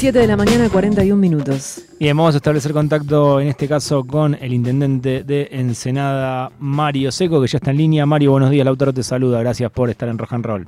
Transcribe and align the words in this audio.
7 0.00 0.18
de 0.18 0.26
la 0.26 0.34
mañana, 0.38 0.70
41 0.72 1.14
minutos. 1.14 1.84
Bien, 1.98 2.16
vamos 2.16 2.34
a 2.34 2.38
establecer 2.38 2.72
contacto 2.72 3.38
en 3.38 3.48
este 3.48 3.68
caso 3.68 4.02
con 4.06 4.32
el 4.32 4.54
intendente 4.54 5.24
de 5.24 5.48
Ensenada, 5.50 6.50
Mario 6.58 7.12
Seco, 7.12 7.38
que 7.42 7.48
ya 7.48 7.58
está 7.58 7.70
en 7.70 7.76
línea. 7.76 8.06
Mario, 8.06 8.30
buenos 8.30 8.48
días. 8.48 8.64
Lautaro 8.64 8.94
te 8.94 9.02
saluda. 9.02 9.40
Gracias 9.40 9.70
por 9.70 9.90
estar 9.90 10.08
en 10.08 10.16
Rock 10.16 10.32
and 10.32 10.46
Roll. 10.46 10.66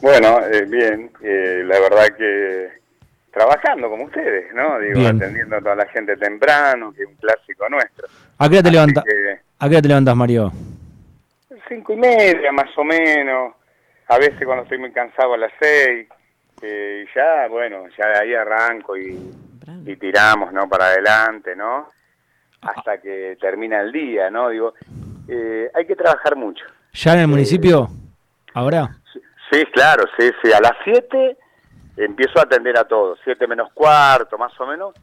Bueno, 0.00 0.38
eh, 0.46 0.64
bien. 0.64 1.10
Eh, 1.24 1.64
la 1.66 1.80
verdad 1.80 2.06
que 2.16 2.68
trabajando 3.32 3.90
como 3.90 4.04
ustedes, 4.04 4.54
¿no? 4.54 4.78
Digo, 4.78 5.08
atendiendo 5.08 5.56
a 5.56 5.60
toda 5.60 5.74
la 5.74 5.86
gente 5.86 6.16
temprano, 6.16 6.92
que 6.92 7.02
es 7.02 7.08
un 7.08 7.16
clásico 7.16 7.68
nuestro. 7.68 8.06
¿A 8.38 8.48
qué 8.48 8.54
hora 8.54 8.62
te, 8.62 8.70
levanta, 8.70 9.02
¿A 9.58 9.68
qué 9.68 9.82
te 9.82 9.88
levantas, 9.88 10.14
Mario? 10.14 10.52
Cinco 11.68 11.94
y 11.94 11.96
media, 11.96 12.52
más 12.52 12.70
o 12.78 12.84
menos. 12.84 13.54
A 14.06 14.18
veces 14.18 14.38
cuando 14.44 14.62
estoy 14.62 14.78
muy 14.78 14.92
cansado 14.92 15.34
a 15.34 15.36
las 15.36 15.50
seis. 15.60 16.06
Eh, 16.62 17.04
y 17.06 17.14
ya, 17.14 17.48
bueno, 17.48 17.84
ya 17.96 18.08
de 18.08 18.18
ahí 18.18 18.34
arranco 18.34 18.96
y, 18.96 19.30
y 19.84 19.96
tiramos, 19.96 20.52
¿no? 20.52 20.68
Para 20.68 20.86
adelante, 20.86 21.54
¿no? 21.54 21.88
Hasta 22.62 22.98
que 23.00 23.36
termina 23.40 23.80
el 23.80 23.92
día, 23.92 24.30
¿no? 24.30 24.48
Digo, 24.48 24.74
eh, 25.28 25.70
hay 25.74 25.86
que 25.86 25.96
trabajar 25.96 26.36
mucho. 26.36 26.64
¿Ya 26.92 27.14
en 27.14 27.20
el 27.20 27.28
municipio? 27.28 27.88
¿Ahora? 28.54 28.96
Sí, 29.50 29.64
claro, 29.72 30.04
sí, 30.18 30.30
sí. 30.42 30.52
A 30.52 30.60
las 30.60 30.72
siete 30.82 31.36
empiezo 31.96 32.38
a 32.38 32.42
atender 32.42 32.76
a 32.78 32.84
todos, 32.84 33.18
siete 33.24 33.46
menos 33.46 33.72
cuarto, 33.72 34.38
más 34.38 34.58
o 34.60 34.66
menos. 34.66 34.94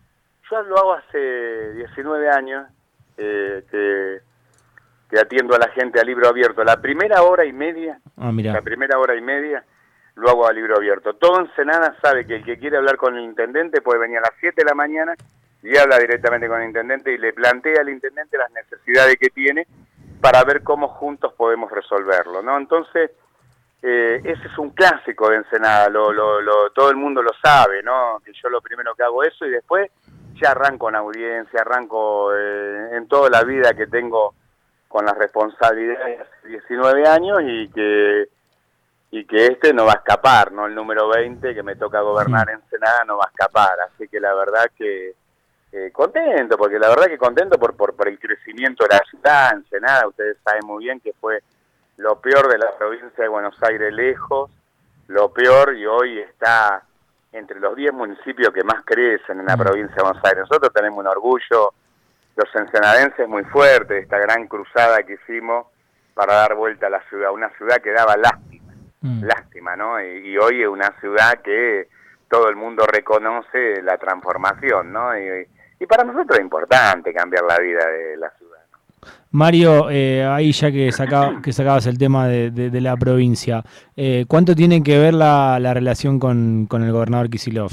Yo 0.50 0.62
lo 0.64 0.78
hago 0.78 0.94
hace 0.94 1.74
19 1.74 2.30
años 2.30 2.68
eh, 3.18 3.64
que, 3.70 4.20
que, 5.10 5.20
atiendo 5.20 5.56
a 5.56 5.60
la 5.60 5.70
gente 5.70 6.00
a 6.00 6.04
libro 6.04 6.28
abierto. 6.28 6.64
La 6.64 6.82
primera 6.82 7.22
hora 7.24 7.46
y 7.46 7.54
media, 7.54 8.00
ah, 8.18 8.32
mira. 8.32 8.54
la 8.54 8.62
primera 8.62 8.98
hora 8.98 9.16
y 9.16 9.22
media, 9.22 9.64
lo 10.16 10.30
hago 10.30 10.48
a 10.48 10.54
libro 10.54 10.78
abierto. 10.78 11.14
Todo 11.14 11.40
Ensenada 11.40 11.96
sabe 12.02 12.26
que 12.26 12.36
el 12.38 12.46
que 12.46 12.58
quiere 12.58 12.78
hablar 12.78 12.98
con 12.98 13.18
el 13.18 13.24
intendente 13.24 13.82
puede 13.82 14.00
venir 14.00 14.20
a 14.20 14.22
las 14.22 14.34
7 14.40 14.56
de 14.58 14.66
la 14.66 14.76
mañana 14.76 15.16
y 15.62 15.78
habla 15.78 15.98
directamente 15.98 16.48
con 16.48 16.62
el 16.62 16.68
intendente 16.68 17.12
y 17.12 17.18
le 17.18 17.34
plantea 17.34 17.82
al 17.82 17.90
intendente 17.90 18.38
las 18.38 18.52
necesidades 18.52 19.16
que 19.18 19.30
tiene 19.30 19.66
para 20.22 20.44
ver 20.44 20.64
cómo 20.64 20.88
juntos 20.88 21.34
podemos 21.34 21.72
resolverlo, 21.72 22.42
¿no? 22.42 22.58
Entonces, 22.58 23.12
eh, 23.82 24.22
ese 24.24 24.48
es 24.48 24.58
un 24.58 24.70
clásico 24.70 25.30
de 25.30 25.38
Ensenada, 25.38 25.90
lo, 25.90 26.12
lo, 26.14 26.70
todo 26.72 26.90
el 26.90 26.96
mundo 26.96 27.22
lo 27.22 27.32
sabe, 27.44 27.84
¿no? 27.84 28.22
Que 28.24 28.32
yo 28.34 28.50
lo 28.50 28.62
primero 28.62 28.96
que 28.96 29.04
hago 29.04 29.24
eso 29.24 29.46
y 29.46 29.52
después 29.52 29.92
ya 30.42 30.52
arranco 30.52 30.90
en 30.90 30.96
audiencia, 30.96 31.62
arranco 31.62 32.34
eh, 32.36 32.90
en 32.94 33.08
toda 33.08 33.30
la 33.30 33.44
vida 33.44 33.74
que 33.74 33.88
tengo 33.88 34.34
con 34.88 35.06
las 35.06 35.18
responsabilidades 35.18 36.18
de 36.18 36.24
hace 36.24 36.48
19 36.48 37.08
años 37.08 37.40
y 37.44 37.68
que 37.70 38.28
y 39.16 39.26
que 39.26 39.46
este 39.46 39.72
no 39.76 39.86
va 39.86 39.92
a 39.92 39.98
escapar, 39.98 40.52
¿no? 40.52 40.66
El 40.66 40.74
número 40.74 41.08
20 41.08 41.54
que 41.54 41.62
me 41.62 41.76
toca 41.76 42.02
gobernar 42.02 42.50
en 42.50 42.56
Ensenada 42.56 43.04
no 43.06 43.18
va 43.18 43.26
a 43.26 43.30
escapar, 43.30 43.78
así 43.82 44.08
que 44.08 44.20
la 44.20 44.34
verdad 44.34 44.66
que 44.76 45.14
eh, 45.72 45.92
contento, 45.94 46.58
porque 46.58 46.80
la 46.80 46.90
verdad 46.90 47.06
que 47.06 47.20
contento 47.20 47.60
por, 47.60 47.76
por, 47.76 47.96
por 47.96 48.08
el 48.08 48.18
crecimiento 48.18 48.84
de 48.86 48.96
la 48.96 49.04
ciudad, 49.08 49.54
Ensenada, 49.54 50.08
ustedes 50.08 50.38
saben 50.44 50.66
muy 50.66 50.86
bien 50.86 51.00
que 51.00 51.14
fue 51.14 51.44
lo 51.98 52.20
peor 52.22 52.52
de 52.52 52.58
la 52.58 52.76
provincia 52.76 53.24
de 53.24 53.28
Buenos 53.28 53.56
Aires 53.62 53.94
lejos, 53.94 54.50
lo 55.10 55.32
peor 55.32 55.76
y 55.76 55.86
hoy 55.86 56.18
está 56.18 56.82
entre 57.34 57.60
los 57.60 57.76
10 57.76 57.94
municipios 57.94 58.52
que 58.52 58.64
más 58.64 58.84
crecen 58.84 59.42
en 59.42 59.46
la 59.46 59.56
mm. 59.56 59.60
provincia 59.60 59.96
de 59.96 60.02
Buenos 60.02 60.26
Aires. 60.26 60.40
Nosotros 60.50 60.74
tenemos 60.74 60.98
un 60.98 61.06
orgullo, 61.08 61.72
los 62.36 62.56
ensenadenses, 62.56 63.28
muy 63.28 63.44
fuerte 63.44 63.94
de 63.94 64.00
esta 64.00 64.18
gran 64.18 64.48
cruzada 64.48 65.04
que 65.04 65.20
hicimos 65.22 65.68
para 66.16 66.34
dar 66.34 66.56
vuelta 66.56 66.88
a 66.88 66.90
la 66.90 67.04
ciudad, 67.10 67.32
una 67.32 67.52
ciudad 67.58 67.78
que 67.78 67.92
daba 67.92 68.18
lástima, 68.18 68.53
mm. 69.04 69.24
lástima, 69.24 69.76
¿no? 69.76 70.02
Y, 70.02 70.36
hoy 70.38 70.64
es 70.64 70.68
una 70.68 70.92
ciudad 71.00 71.42
que 71.44 71.88
todo 72.28 72.50
el 72.50 72.56
mundo 72.56 72.86
reconoce 72.88 73.84
la 73.84 73.98
transformación, 74.00 74.92
¿no? 74.92 75.16
Y, 75.16 75.48
y 75.80 75.86
para 75.86 76.04
nosotros 76.04 76.40
es 76.40 76.44
importante 76.44 77.14
cambiar 77.14 77.44
la 77.44 77.60
vida 77.60 77.86
de 77.88 78.18
la 78.18 78.32
ciudad. 78.32 78.64
Mario, 79.32 79.90
eh, 79.90 80.24
ahí 80.24 80.52
ya 80.52 80.72
que, 80.72 80.92
que 81.44 81.54
sacabas 81.54 81.88
el 81.88 81.98
tema 81.98 82.28
de, 82.28 82.82
la 82.82 82.96
provincia, 82.98 83.64
eh, 83.96 84.26
¿cuánto 84.28 84.56
tiene 84.56 84.84
que 84.84 84.98
ver 85.00 85.14
la, 85.14 85.60
relación 85.74 86.20
con, 86.20 86.68
el 86.72 86.92
gobernador 86.92 87.30
Kisilov? 87.30 87.72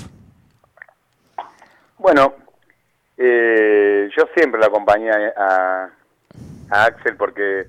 Bueno, 1.98 2.34
eh, 3.18 4.08
yo 4.16 4.24
siempre 4.34 4.58
lo 4.58 4.66
acompañé 4.66 5.10
a, 5.36 5.90
Axel 6.70 7.16
porque 7.16 7.66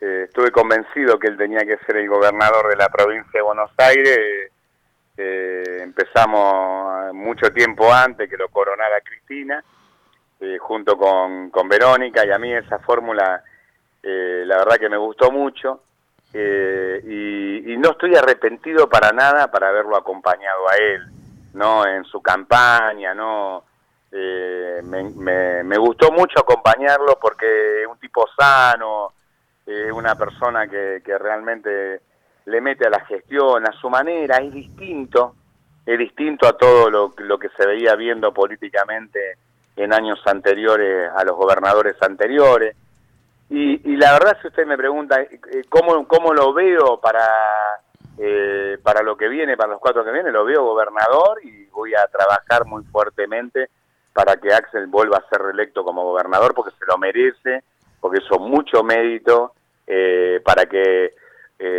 estuve 0.00 0.50
convencido 0.50 1.18
que 1.18 1.28
él 1.28 1.36
tenía 1.36 1.60
que 1.60 1.78
ser 1.78 1.96
el 1.96 2.08
gobernador 2.08 2.68
de 2.68 2.76
la 2.76 2.88
provincia 2.88 3.30
de 3.34 3.42
Buenos 3.42 3.70
Aires. 3.76 4.50
empezamos 5.16 7.12
mucho 7.14 7.50
tiempo 7.50 7.92
antes 7.92 8.30
que 8.30 8.36
lo 8.36 8.48
coronara 8.48 9.00
Cristina 9.00 9.62
eh, 10.40 10.56
junto 10.58 10.96
con, 10.96 11.50
con, 11.50 11.68
Verónica 11.68 12.24
y 12.24 12.30
a 12.30 12.38
mí 12.38 12.52
esa 12.54 12.78
fórmula 12.78 13.42
eh, 14.00 14.44
la 14.46 14.58
verdad 14.58 14.76
que 14.76 14.88
me 14.88 14.96
gustó 14.96 15.32
mucho 15.32 15.80
eh, 16.32 17.02
y, 17.04 17.76
no 17.76 17.90
estoy 17.90 18.14
arrepentido 18.14 18.88
para 18.88 19.10
nada 19.10 19.50
para 19.50 19.68
haberlo 19.68 19.96
acompañado 19.96 20.68
a 20.68 20.76
él, 20.76 21.06
¿no? 21.54 21.86
En 21.86 22.04
su 22.04 22.20
campaña, 22.20 23.14
¿no? 23.14 23.64
Me, 24.10 25.62
me, 25.62 25.78
gustó 25.78 26.10
mucho 26.10 26.40
acompañarlo 26.40 27.18
porque 27.20 27.82
es 27.82 27.86
un 27.86 27.98
tipo 27.98 28.26
sano, 28.36 29.12
es 29.68 29.92
una 29.92 30.14
persona 30.14 30.66
que, 30.66 31.02
que 31.04 31.18
realmente 31.18 32.00
le 32.46 32.60
mete 32.62 32.86
a 32.86 32.90
la 32.90 33.04
gestión 33.04 33.66
a 33.68 33.72
su 33.72 33.90
manera, 33.90 34.38
es 34.38 34.52
distinto, 34.52 35.34
es 35.84 35.98
distinto 35.98 36.48
a 36.48 36.56
todo 36.56 36.88
lo, 36.88 37.14
lo 37.18 37.38
que 37.38 37.50
se 37.50 37.66
veía 37.66 37.94
viendo 37.94 38.32
políticamente 38.32 39.36
en 39.76 39.92
años 39.92 40.20
anteriores 40.26 41.10
a 41.14 41.22
los 41.24 41.36
gobernadores 41.36 41.96
anteriores. 42.00 42.74
Y, 43.50 43.96
la 43.96 44.12
verdad, 44.12 44.36
si 44.42 44.48
usted 44.48 44.66
me 44.66 44.76
pregunta 44.76 45.20
eh, 45.20 45.40
cómo, 45.68 46.06
cómo 46.06 46.34
lo 46.34 46.52
veo 46.52 47.00
para, 47.00 47.26
eh, 48.18 48.78
para 48.82 49.02
lo 49.02 49.16
que 49.16 49.28
viene, 49.28 49.56
para 49.56 49.72
los 49.72 49.80
cuatro 49.80 50.04
que 50.04 50.12
vienen, 50.12 50.34
lo 50.34 50.44
veo 50.44 50.64
gobernador 50.64 51.40
y 51.42 51.64
voy 51.66 51.94
a 51.94 52.06
trabajar 52.08 52.66
muy 52.66 52.84
fuertemente 52.84 53.70
para 54.12 54.36
que 54.36 54.52
Axel 54.52 54.86
vuelva 54.86 55.18
a 55.18 55.28
ser 55.28 55.40
reelecto 55.40 55.84
como 55.84 56.04
gobernador 56.04 56.54
porque 56.54 56.76
se 56.78 56.84
lo 56.86 56.98
merece, 56.98 57.62
porque 58.00 58.18
eso 58.18 58.38
mucho 58.38 58.82
mérito 58.82 59.52
eh, 59.88 60.40
para 60.44 60.66
que 60.66 61.14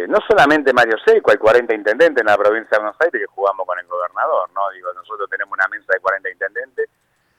no 0.09 0.17
solamente 0.27 0.73
Mario 0.73 0.97
Seco, 1.05 1.31
hay 1.31 1.37
40 1.37 1.73
intendentes 1.73 2.19
en 2.19 2.27
la 2.27 2.35
provincia 2.35 2.67
de 2.71 2.79
Buenos 2.79 2.99
Aires 2.99 3.21
que 3.21 3.33
jugamos 3.33 3.65
con 3.65 3.79
el 3.79 3.87
gobernador, 3.87 4.49
¿no? 4.53 4.69
Digo, 4.71 4.91
nosotros 4.93 5.29
tenemos 5.29 5.53
una 5.53 5.69
mesa 5.69 5.93
de 5.93 6.01
40 6.01 6.29
intendentes 6.29 6.89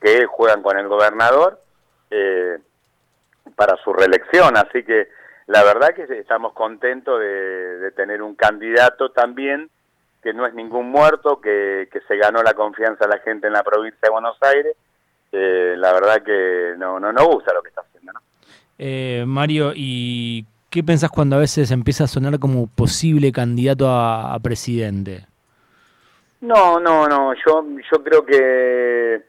que 0.01 0.25
juegan 0.25 0.63
con 0.63 0.77
el 0.77 0.87
gobernador 0.87 1.59
eh, 2.09 2.57
para 3.55 3.77
su 3.83 3.93
reelección. 3.93 4.57
Así 4.57 4.83
que 4.83 5.09
la 5.47 5.63
verdad 5.63 5.93
que 5.95 6.03
estamos 6.17 6.53
contentos 6.53 7.19
de, 7.19 7.91
tener 7.95 8.21
un 8.21 8.35
candidato 8.35 9.11
también 9.11 9.69
que 10.23 10.33
no 10.33 10.45
es 10.45 10.53
ningún 10.53 10.89
muerto, 10.89 11.39
que, 11.41 11.87
se 12.07 12.17
ganó 12.17 12.43
la 12.43 12.53
confianza 12.53 13.05
de 13.05 13.15
la 13.15 13.21
gente 13.21 13.47
en 13.47 13.53
la 13.53 13.63
provincia 13.63 13.99
de 14.03 14.09
Buenos 14.09 14.37
Aires. 14.41 14.75
Eh, 15.31 15.75
la 15.77 15.93
verdad 15.93 16.21
que 16.23 16.75
no, 16.77 16.99
no 16.99 17.11
nos 17.11 17.25
gusta 17.25 17.53
lo 17.53 17.61
que 17.61 17.69
está 17.69 17.81
haciendo. 17.81 18.13
¿no? 18.13 18.19
Eh, 18.77 19.23
Mario, 19.25 19.71
¿y 19.75 20.45
qué 20.71 20.83
pensás 20.83 21.11
cuando 21.11 21.35
a 21.35 21.39
veces 21.39 21.69
empieza 21.69 22.05
a 22.05 22.07
sonar 22.07 22.39
como 22.39 22.67
posible 22.67 23.31
candidato 23.31 23.87
a, 23.87 24.33
a 24.33 24.39
presidente? 24.39 25.27
No, 26.39 26.79
no, 26.79 27.07
no, 27.07 27.33
yo, 27.33 27.63
yo 27.91 28.03
creo 28.03 28.25
que 28.25 29.21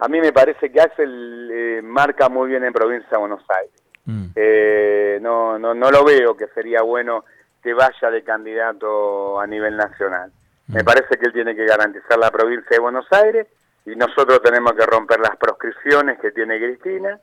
a 0.00 0.08
mí 0.08 0.20
me 0.20 0.32
parece 0.32 0.70
que 0.70 0.80
Axel 0.80 1.50
eh, 1.50 1.80
marca 1.82 2.28
muy 2.28 2.50
bien 2.50 2.64
en 2.64 2.72
provincia 2.72 3.08
de 3.12 3.16
Buenos 3.16 3.42
Aires. 3.48 3.82
Mm. 4.04 4.26
Eh, 4.34 5.18
no, 5.22 5.58
no, 5.58 5.74
no 5.74 5.90
lo 5.90 6.04
veo 6.04 6.36
que 6.36 6.48
sería 6.48 6.82
bueno 6.82 7.24
que 7.62 7.72
vaya 7.72 8.10
de 8.10 8.22
candidato 8.22 9.40
a 9.40 9.46
nivel 9.46 9.76
nacional. 9.76 10.30
Mm. 10.66 10.74
Me 10.74 10.84
parece 10.84 11.16
que 11.18 11.26
él 11.26 11.32
tiene 11.32 11.56
que 11.56 11.64
garantizar 11.64 12.18
la 12.18 12.30
provincia 12.30 12.68
de 12.70 12.78
Buenos 12.78 13.06
Aires 13.12 13.46
y 13.86 13.96
nosotros 13.96 14.42
tenemos 14.42 14.72
que 14.74 14.84
romper 14.84 15.20
las 15.20 15.36
proscripciones 15.36 16.18
que 16.20 16.30
tiene 16.32 16.58
Cristina 16.58 17.18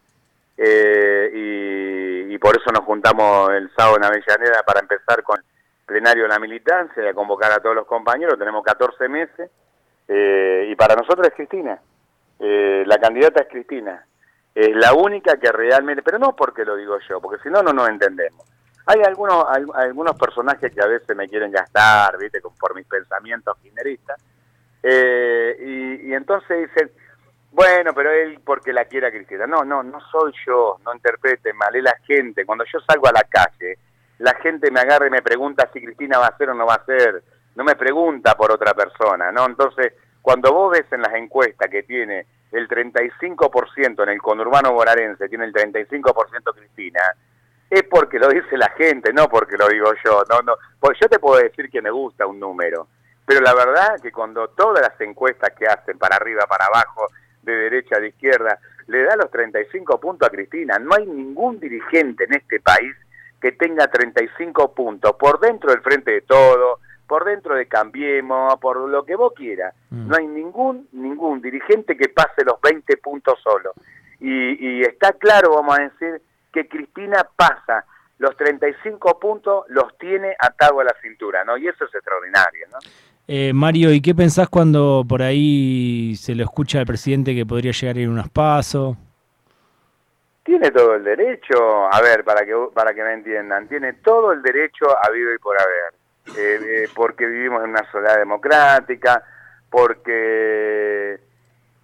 eh, 0.58 1.32
y, 1.34 2.34
y, 2.34 2.38
por 2.38 2.56
eso 2.56 2.72
nos 2.72 2.86
juntamos 2.86 3.52
el 3.52 3.70
sábado 3.76 3.98
en 3.98 4.06
Avellaneda 4.06 4.64
para 4.66 4.80
empezar 4.80 5.24
con 5.24 5.40
el 5.40 5.46
plenario 5.86 6.24
de 6.24 6.30
la 6.30 6.40
militancia 6.40 7.04
y 7.04 7.08
a 7.08 7.14
convocar 7.14 7.52
a 7.52 7.60
todos 7.60 7.76
los 7.76 7.86
compañeros. 7.86 8.40
Tenemos 8.40 8.64
14 8.64 9.08
meses 9.10 9.52
y 10.08 10.76
para 10.76 10.96
nosotros 10.96 11.28
es 11.28 11.34
Cristina. 11.34 11.80
Eh, 12.40 12.84
la 12.86 12.98
candidata 12.98 13.42
es 13.42 13.48
Cristina. 13.50 14.06
Es 14.54 14.76
la 14.76 14.94
única 14.94 15.38
que 15.38 15.52
realmente, 15.52 16.02
pero 16.02 16.18
no 16.20 16.36
porque 16.36 16.64
lo 16.64 16.76
digo 16.76 16.98
yo, 17.10 17.20
porque 17.20 17.42
si 17.44 17.50
no, 17.50 17.62
no 17.62 17.74
nos 17.74 17.90
entendemos. 17.90 18.46
Hay 18.86 19.02
algunos, 19.02 19.46
algunos 19.74 20.18
personajes 20.18 20.72
que 20.72 20.82
a 20.82 20.88
veces 20.88 21.16
me 21.16 21.28
quieren 21.28 21.52
gastar, 21.52 22.18
¿viste? 22.18 22.40
Por 22.42 22.76
mis 22.76 22.86
pensamientos 22.86 23.58
gineristas. 23.62 24.22
Eh, 24.84 26.00
y, 26.04 26.14
entonces 26.14 26.70
dicen, 26.70 26.92
bueno, 27.56 27.94
pero 27.94 28.12
él 28.12 28.42
porque 28.44 28.74
la 28.74 28.84
quiera 28.84 29.10
Cristina. 29.10 29.48
No, 29.48 29.64
no, 29.64 29.82
no 29.82 30.00
soy 30.12 30.34
yo, 30.46 30.78
no 30.84 30.94
interprete 30.94 31.54
mal, 31.54 31.74
es 31.74 31.84
la 31.84 31.96
gente. 32.06 32.46
Cuando 32.46 32.66
yo 32.66 32.80
salgo 32.82 33.08
a 33.08 33.14
la 33.14 33.24
calle, 33.24 33.80
la 34.18 34.36
gente 34.36 34.70
me 34.72 34.82
agarra 34.82 35.08
y 35.08 35.10
me 35.10 35.22
pregunta 35.22 35.70
si 35.72 35.82
Cristina 35.82 36.20
va 36.20 36.28
a 36.28 36.38
ser 36.38 36.50
o 36.50 36.54
no 36.54 36.66
va 36.66 36.76
a 36.76 36.86
ser. 36.86 37.24
No 37.56 37.64
me 37.64 37.78
pregunta 37.78 38.36
por 38.36 38.52
otra 38.52 38.74
persona, 38.74 39.32
¿no? 39.32 39.46
Entonces, 39.46 39.94
cuando 40.22 40.52
vos 40.52 40.74
ves 40.74 40.86
en 40.92 41.02
las 41.02 41.14
encuestas 41.14 41.70
que 41.70 41.84
tiene 41.84 42.26
el 42.52 42.68
35% 42.68 44.04
en 44.04 44.10
el 44.10 44.22
conurbano 44.22 44.74
bonaerense, 44.74 45.30
tiene 45.30 45.46
el 45.46 45.54
35% 45.54 46.54
Cristina, 46.54 47.00
es 47.70 47.84
porque 47.84 48.20
lo 48.20 48.28
dice 48.28 48.58
la 48.58 48.70
gente, 48.72 49.14
no 49.14 49.30
porque 49.30 49.56
lo 49.56 49.70
digo 49.70 49.94
yo. 50.04 50.24
No, 50.30 50.42
no, 50.42 50.58
porque 50.78 51.00
yo 51.04 51.08
te 51.08 51.20
puedo 51.20 51.42
decir 51.42 51.70
que 51.70 51.82
me 51.82 51.90
gusta 51.90 52.28
un 52.28 52.38
número, 52.38 52.90
pero 53.26 53.40
la 53.40 53.54
verdad 53.54 53.96
que 54.02 54.12
cuando 54.12 54.50
todas 54.50 54.82
las 54.82 55.00
encuestas 55.00 55.52
que 55.58 55.66
hacen 55.66 55.98
para 55.98 56.18
arriba, 56.18 56.46
para 56.48 56.66
abajo, 56.66 57.08
de 57.46 57.56
derecha, 57.56 58.00
de 58.00 58.10
izquierda, 58.10 58.60
le 58.88 59.04
da 59.04 59.16
los 59.16 59.32
35 59.32 60.00
puntos 60.00 60.28
a 60.28 60.32
Cristina. 60.32 60.78
No 60.80 60.96
hay 60.96 61.06
ningún 61.06 61.60
dirigente 61.60 62.26
en 62.26 62.34
este 62.34 62.60
país 62.60 62.94
que 63.42 63.52
tenga 63.52 63.88
35 63.88 64.74
puntos 64.74 65.14
por 65.18 65.40
dentro 65.40 65.72
del 65.72 65.82
frente 65.82 66.12
de 66.12 66.22
todo, 66.22 66.80
por 67.08 67.26
dentro 67.26 67.56
de 67.56 67.68
Cambiemos, 67.68 68.60
por 68.60 68.78
lo 68.78 69.06
que 69.06 69.16
vos 69.16 69.34
quieras. 69.36 69.74
Mm. 69.90 70.08
No 70.08 70.16
hay 70.18 70.28
ningún, 70.28 70.88
ningún 70.92 71.42
dirigente 71.42 71.96
que 71.96 72.10
pase 72.10 72.44
los 72.44 72.60
20 72.62 72.98
puntos 72.98 73.40
solo. 73.44 73.74
Y, 74.20 74.80
y 74.80 74.82
está 74.82 75.14
claro, 75.14 75.56
vamos 75.56 75.78
a 75.78 75.84
decir, 75.84 76.22
que 76.52 76.68
Cristina 76.68 77.28
pasa 77.36 77.86
los 78.18 78.36
35 78.38 79.20
puntos, 79.20 79.66
los 79.68 79.98
tiene 79.98 80.36
atado 80.40 80.80
a 80.80 80.86
la 80.86 80.96
cintura, 81.02 81.44
¿no? 81.44 81.58
Y 81.58 81.68
eso 81.68 81.86
es 81.86 81.94
extraordinario, 81.94 82.68
¿no? 82.72 82.80
Eh, 83.28 83.54
Mario, 83.54 83.92
¿y 83.92 84.02
qué 84.02 84.14
pensás 84.14 84.50
cuando 84.50 85.04
por 85.08 85.24
ahí 85.24 86.16
se 86.16 86.36
lo 86.36 86.44
escucha 86.44 86.80
al 86.80 86.86
presidente 86.86 87.34
que 87.34 87.46
podría 87.46 87.72
llegar 87.72 87.96
a 87.96 88.00
ir 88.00 88.10
unos 88.10 88.30
pasos? 88.30 88.96
Tiene 90.44 90.70
todo 90.70 90.94
el 90.94 91.04
derecho, 91.04 91.92
a 91.92 92.00
ver, 92.02 92.24
para 92.24 92.46
que 92.46 92.54
para 92.72 92.94
que 92.94 93.04
me 93.04 93.14
entiendan, 93.14 93.68
tiene 93.68 93.94
todo 93.94 94.32
el 94.32 94.44
derecho 94.44 94.86
a 95.04 95.10
vivir 95.10 95.40
por 95.40 95.58
haber, 95.60 96.38
eh, 96.38 96.84
eh, 96.84 96.90
porque 96.94 97.26
vivimos 97.26 97.64
en 97.64 97.72
una 97.72 97.84
sociedad 97.92 98.20
democrática, 98.20 99.24
porque 99.72 101.20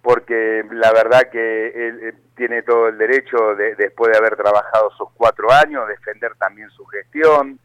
porque 0.00 0.64
la 0.70 0.92
verdad 0.92 1.28
que 1.28 1.88
él 1.88 2.00
eh, 2.02 2.14
tiene 2.36 2.62
todo 2.62 2.86
el 2.86 2.98
derecho, 2.98 3.56
de, 3.56 3.74
después 3.74 4.12
de 4.12 4.18
haber 4.18 4.36
trabajado 4.36 4.92
sus 4.92 5.08
cuatro 5.14 5.50
años, 5.50 5.88
defender 5.88 6.36
también 6.36 6.70
su 6.70 6.84
gestión. 6.86 7.58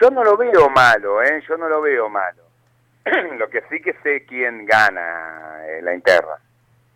Yo 0.00 0.08
no 0.08 0.22
lo 0.22 0.36
veo 0.36 0.70
malo, 0.70 1.20
¿eh? 1.20 1.42
yo 1.48 1.56
no 1.56 1.68
lo 1.68 1.80
veo 1.82 2.08
malo. 2.08 2.43
lo 3.38 3.48
que 3.48 3.62
sí 3.70 3.80
que 3.80 3.94
sé 4.02 4.24
quién 4.26 4.64
gana 4.66 5.66
eh, 5.66 5.82
la 5.82 5.94
interna. 5.94 6.38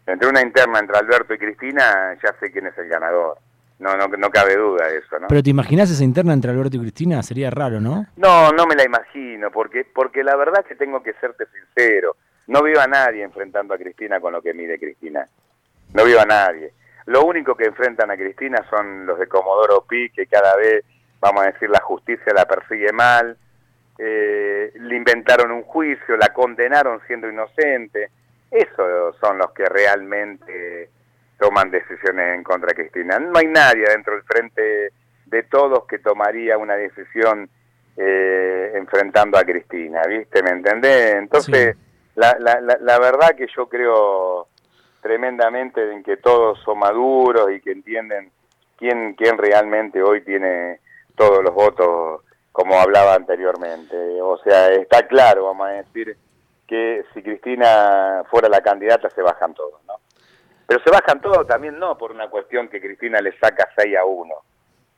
Entre 0.07 0.29
una 0.29 0.41
interna 0.41 0.79
entre 0.79 0.97
Alberto 0.97 1.35
y 1.35 1.39
Cristina, 1.39 2.17
ya 2.23 2.35
sé 2.41 2.51
quién 2.51 2.67
es 2.67 2.79
el 2.79 2.89
ganador. 2.89 3.39
No, 3.79 3.97
no, 3.97 4.09
no 4.09 4.31
cabe 4.31 4.57
duda 4.57 4.89
de 4.89 4.99
eso, 4.99 5.19
¿no? 5.21 5.29
Pero 5.29 5.43
¿te 5.43 5.51
imaginas 5.51 5.91
esa 5.91 6.03
interna 6.03 6.33
entre 6.33 6.51
Alberto 6.51 6.77
y 6.77 6.81
Cristina? 6.81 7.23
Sería 7.23 7.51
raro, 7.51 7.81
¿no? 7.81 8.07
No, 8.17 8.51
no 8.51 8.67
me 8.67 8.75
la 8.75 8.85
imagino, 8.85 9.51
porque, 9.53 9.85
porque 9.85 10.25
la 10.25 10.35
verdad 10.35 10.65
que 10.65 10.75
tengo 10.75 11.03
que 11.03 11.13
serte 11.21 11.45
sincero 11.47 12.17
no 12.49 12.63
veo 12.63 12.81
a 12.81 12.87
nadie 12.87 13.23
enfrentando 13.23 13.75
a 13.75 13.79
Cristina 13.79 14.21
con 14.21 14.33
lo 14.33 14.43
que 14.43 14.55
mide 14.55 14.79
Cristina. 14.79 15.29
No 15.95 16.05
veo 16.05 16.21
a 16.21 16.25
nadie. 16.25 16.73
Lo 17.07 17.25
único 17.25 17.55
que 17.55 17.67
enfrentan 17.67 18.11
a 18.11 18.17
Cristina 18.17 18.65
son 18.71 19.07
los 19.07 19.19
de 19.19 19.29
Comodoro 19.29 19.85
Pi, 19.87 20.11
que 20.11 20.27
cada 20.27 20.57
vez, 20.57 20.85
vamos 21.21 21.43
a 21.43 21.53
decir, 21.53 21.69
la 21.69 21.81
justicia 21.81 22.33
la 22.35 22.47
persigue 22.47 22.91
mal. 22.93 23.37
Eh, 23.99 24.73
le 24.75 24.97
inventaron 24.97 25.51
un 25.51 25.63
juicio, 25.63 26.17
la 26.17 26.29
condenaron 26.29 27.01
siendo 27.07 27.29
inocente. 27.29 28.11
Esos 28.51 29.17
son 29.21 29.39
los 29.39 29.51
que 29.53 29.65
realmente 29.67 30.91
toman 31.39 31.71
decisiones 31.71 32.37
en 32.37 32.43
contra 32.43 32.69
de 32.69 32.75
Cristina. 32.75 33.19
No 33.19 33.39
hay 33.39 33.47
nadie 33.47 33.85
dentro 33.89 34.15
del 34.15 34.23
frente 34.23 34.93
de 35.27 35.43
todos 35.45 35.85
que 35.87 35.99
tomaría 35.99 36.57
una 36.57 36.77
decisión 36.77 37.49
eh, 37.97 38.73
enfrentando 38.75 39.39
a 39.39 39.45
Cristina, 39.45 40.03
¿viste? 40.09 40.43
¿Me 40.43 40.51
entendés? 40.51 41.15
Entonces 41.15 41.77
la, 42.19 42.37
la, 42.41 42.61
la, 42.61 42.99
verdad 42.99 43.37
que 43.37 43.47
yo 43.57 43.69
creo 43.69 44.49
tremendamente 45.01 45.93
en 45.93 46.03
que 46.03 46.17
todos 46.17 46.59
son 46.65 46.81
maduros 46.81 47.51
y 47.53 47.61
que 47.61 47.71
entienden 47.71 48.33
quién, 48.77 49.15
quién 49.15 49.39
realmente 49.39 50.03
hoy 50.03 50.23
tiene 50.23 50.81
todos 51.17 51.45
los 51.45 51.55
votos, 51.55 52.23
como 52.59 52.77
hablaba 52.77 53.15
anteriormente. 53.15 53.97
O 54.21 54.37
sea, 54.39 54.73
está 54.73 55.07
claro, 55.07 55.45
vamos 55.45 55.69
a 55.69 55.75
decir, 55.75 56.17
que 56.67 57.05
si 57.15 57.23
Cristina 57.23 58.25
fuera 58.29 58.49
la 58.49 58.61
candidata 58.61 59.09
se 59.11 59.23
bajan 59.23 59.55
todos, 59.55 59.81
¿no? 59.87 59.95
Pero 60.67 60.83
se 60.83 60.91
bajan 60.91 61.21
todos 61.21 61.47
también 61.47 61.79
no 61.79 61.97
por 61.97 62.11
una 62.11 62.29
cuestión 62.29 62.69
que 62.69 62.81
Cristina 62.81 63.21
le 63.21 63.39
saca 63.39 63.69
6 63.77 63.97
a 63.97 64.05
1, 64.05 64.35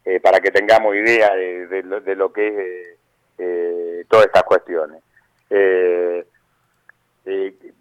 eh, 0.07 0.21
para 0.21 0.41
que 0.41 0.51
tengamos 0.51 0.97
idea 0.97 1.35
de, 1.35 1.67
de, 1.67 2.17
lo, 2.17 2.33
que 2.33 2.49
es 2.49 2.57
eh, 2.57 2.99
eh, 3.37 4.05
todas 4.09 4.25
estas 4.25 4.45
cuestiones. 4.45 5.03
Eh, 5.51 6.25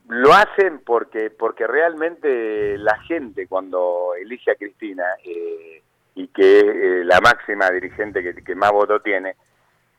lo 0.10 0.34
hacen 0.34 0.80
porque 0.80 1.30
porque 1.30 1.66
realmente 1.66 2.78
la 2.78 3.00
gente 3.04 3.48
cuando 3.48 4.14
elige 4.20 4.52
a 4.52 4.56
Cristina 4.56 5.06
y 5.24 6.28
que 6.28 6.60
es 6.60 7.06
la 7.06 7.22
máxima 7.22 7.72
dirigente 7.72 8.44
que, 8.44 8.56
más 8.56 8.72
voto 8.72 9.00
tiene 9.00 9.36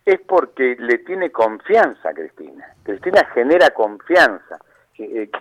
es 0.05 0.21
porque 0.21 0.77
le 0.79 0.99
tiene 0.99 1.31
confianza 1.31 2.11
a 2.11 2.15
Cristina. 2.15 2.75
Cristina 2.83 3.25
genera 3.35 3.71
confianza. 3.71 4.59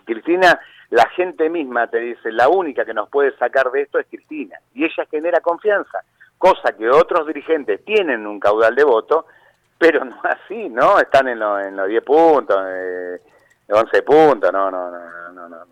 Cristina, 0.06 0.60
la 0.90 1.08
gente 1.10 1.50
misma 1.50 1.88
te 1.88 2.00
dice, 2.00 2.32
la 2.32 2.48
única 2.48 2.86
que 2.86 2.94
nos 2.94 3.10
puede 3.10 3.36
sacar 3.38 3.72
de 3.72 3.82
esto 3.82 4.00
es 4.00 4.08
Cristina. 4.08 4.58
Y 4.74 4.86
ella 4.86 5.06
genera 5.10 5.42
confianza, 5.42 6.04
cosa 6.38 6.72
que 6.74 6.90
otros 6.90 7.28
dirigentes 7.28 7.84
tienen 7.84 8.26
un 8.26 8.40
caudal 8.40 8.76
de 8.76 8.84
voto, 8.84 9.26
pero 9.78 10.04
no 10.06 10.20
así, 10.24 10.70
¿no? 10.70 11.00
Están 11.00 11.28
en, 11.28 11.42
en 11.42 11.76
los 11.76 11.88
10 11.88 12.04
puntos, 12.04 12.58
11 13.70 14.02
puntos, 14.04 14.52
no, 14.52 14.72
no, 14.72 14.90
no, 14.90 15.00
no, 15.32 15.50
no, 15.50 15.66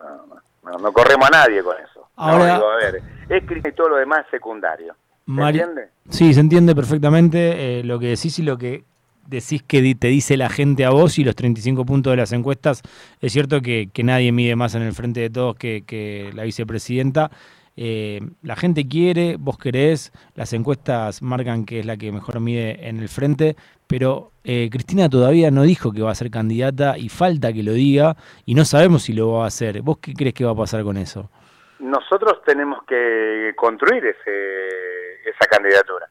no, 0.62 0.78
no, 0.78 0.92
corremos 0.92 1.28
a 1.28 1.30
nadie 1.30 1.62
con 1.62 1.76
eso. 1.78 2.08
Ahora, 2.16 2.56
a 2.56 2.76
ver, 2.76 3.00
es 3.28 3.42
y 3.50 3.72
todo 3.72 3.90
lo 3.90 3.96
demás 3.96 4.26
secundario. 4.30 4.94
¿Se 5.28 5.42
entiende? 5.42 5.88
Sí, 6.08 6.32
se 6.32 6.40
entiende 6.40 6.74
perfectamente 6.74 7.80
eh, 7.80 7.84
lo 7.84 7.98
que 7.98 8.06
decís 8.08 8.38
y 8.38 8.42
lo 8.42 8.56
que 8.56 8.84
decís 9.26 9.62
que 9.62 9.94
te 9.94 10.08
dice 10.08 10.38
la 10.38 10.48
gente 10.48 10.86
a 10.86 10.90
vos 10.90 11.18
y 11.18 11.24
los 11.24 11.36
35 11.36 11.84
puntos 11.84 12.12
de 12.12 12.16
las 12.16 12.32
encuestas. 12.32 12.82
Es 13.20 13.32
cierto 13.32 13.60
que, 13.60 13.90
que 13.92 14.02
nadie 14.02 14.32
mide 14.32 14.56
más 14.56 14.74
en 14.74 14.82
el 14.82 14.92
frente 14.92 15.20
de 15.20 15.30
todos 15.30 15.56
que, 15.56 15.84
que 15.86 16.30
la 16.34 16.44
vicepresidenta. 16.44 17.30
Eh, 17.76 18.20
la 18.42 18.56
gente 18.56 18.88
quiere, 18.88 19.36
vos 19.38 19.56
querés, 19.56 20.12
las 20.34 20.52
encuestas 20.52 21.22
marcan 21.22 21.64
que 21.64 21.78
es 21.78 21.86
la 21.86 21.96
que 21.96 22.10
mejor 22.10 22.40
mide 22.40 22.88
en 22.88 22.98
el 22.98 23.08
frente, 23.08 23.54
pero 23.86 24.32
eh, 24.42 24.68
Cristina 24.72 25.08
todavía 25.08 25.52
no 25.52 25.62
dijo 25.62 25.92
que 25.92 26.02
va 26.02 26.10
a 26.10 26.14
ser 26.16 26.28
candidata 26.28 26.98
y 26.98 27.08
falta 27.08 27.52
que 27.52 27.62
lo 27.62 27.72
diga 27.72 28.16
y 28.46 28.54
no 28.54 28.64
sabemos 28.64 29.04
si 29.04 29.12
lo 29.12 29.30
va 29.34 29.44
a 29.44 29.46
hacer. 29.46 29.82
¿Vos 29.82 29.98
qué 29.98 30.12
crees 30.14 30.34
que 30.34 30.44
va 30.44 30.52
a 30.52 30.56
pasar 30.56 30.82
con 30.82 30.96
eso? 30.96 31.30
Nosotros 31.78 32.42
tenemos 32.44 32.82
que 32.82 33.52
construir 33.54 34.04
ese, 34.06 35.07
esa 35.24 35.46
candidatura. 35.50 36.08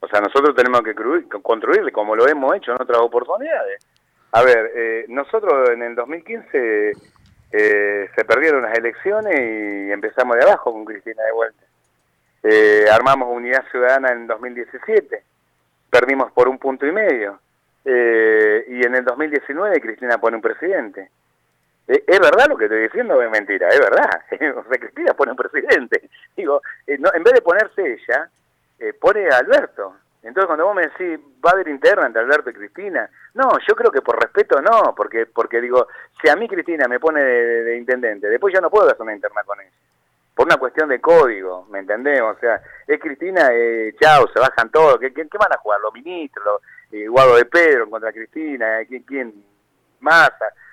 O 0.00 0.08
sea, 0.08 0.20
nosotros 0.20 0.54
tenemos 0.54 0.82
que 0.82 0.94
construirle 1.42 1.90
como 1.90 2.14
lo 2.14 2.28
hemos 2.28 2.54
hecho 2.56 2.72
en 2.72 2.82
otras 2.82 2.98
oportunidades. 3.00 3.84
A 4.32 4.42
ver, 4.42 4.70
eh, 4.74 5.06
nosotros 5.08 5.70
en 5.70 5.82
el 5.82 5.94
2015 5.94 6.92
eh, 7.52 8.10
se 8.14 8.24
perdieron 8.24 8.62
las 8.62 8.76
elecciones 8.76 9.34
y 9.34 9.92
empezamos 9.92 10.36
de 10.36 10.42
abajo 10.42 10.72
con 10.72 10.84
Cristina 10.84 11.22
de 11.22 11.32
vuelta. 11.32 11.62
Eh, 12.42 12.84
armamos 12.92 13.28
Unidad 13.34 13.64
Ciudadana 13.70 14.12
en 14.12 14.26
2017, 14.26 15.22
perdimos 15.90 16.32
por 16.32 16.48
un 16.48 16.58
punto 16.58 16.86
y 16.86 16.92
medio. 16.92 17.40
Eh, 17.84 18.64
y 18.68 18.84
en 18.84 18.96
el 18.96 19.04
2019 19.04 19.80
Cristina 19.80 20.18
pone 20.18 20.36
un 20.36 20.42
presidente. 20.42 21.08
es 21.86 22.20
verdad 22.20 22.46
lo 22.48 22.56
que 22.56 22.64
estoy 22.64 22.82
diciendo, 22.82 23.22
es 23.22 23.30
mentira, 23.30 23.68
es 23.68 23.78
verdad. 23.78 24.20
o 24.58 24.64
sea, 24.68 24.78
Cristina 24.78 25.14
pone 25.14 25.30
un 25.30 25.36
presidente. 25.36 26.10
Digo, 26.36 26.60
no, 26.98 27.14
en 27.14 27.22
vez 27.22 27.34
de 27.34 27.42
ponerse 27.42 27.92
ella, 27.94 28.28
pone 29.00 29.28
a 29.28 29.38
Alberto. 29.38 29.96
Entonces 30.22 30.46
cuando 30.46 30.66
vos 30.66 30.74
me 30.74 30.88
decís, 30.88 31.20
va 31.44 31.50
a 31.50 31.52
haber 31.52 31.68
interna 31.68 32.06
entre 32.06 32.22
Alberto 32.22 32.50
y 32.50 32.54
Cristina, 32.54 33.08
no, 33.34 33.48
yo 33.66 33.76
creo 33.76 33.92
que 33.92 34.02
por 34.02 34.20
respeto 34.20 34.60
no, 34.60 34.92
porque 34.96 35.26
porque 35.26 35.60
digo, 35.60 35.86
si 36.20 36.28
a 36.28 36.34
mí 36.34 36.48
Cristina 36.48 36.88
me 36.88 36.98
pone 36.98 37.22
de, 37.22 37.76
intendente, 37.76 38.28
después 38.28 38.52
yo 38.52 38.60
no 38.60 38.68
puedo 38.68 38.88
hacer 38.88 39.02
una 39.02 39.14
interna 39.14 39.42
con 39.44 39.60
ella. 39.60 39.70
Por 40.34 40.46
una 40.46 40.56
cuestión 40.56 40.88
de 40.88 41.00
código, 41.00 41.66
¿me 41.70 41.78
entendés? 41.78 42.20
O 42.20 42.36
sea, 42.40 42.60
es 42.86 43.00
Cristina, 43.00 43.50
eh, 43.52 43.94
chao, 44.00 44.26
se 44.34 44.40
bajan 44.40 44.70
todos. 44.70 44.98
¿Qué, 44.98 45.12
qué, 45.12 45.38
van 45.38 45.52
a 45.52 45.58
jugar? 45.58 45.80
¿Los 45.80 45.94
ministros? 45.94 46.60
Eh, 46.90 47.06
Guado 47.08 47.36
de 47.36 47.46
Pedro 47.46 47.88
contra 47.88 48.12
Cristina? 48.12 48.84
¿Quién? 48.86 49.02
quién? 49.04 49.44